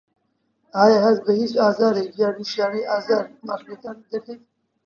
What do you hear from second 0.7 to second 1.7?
ئایا هەست بە هیچ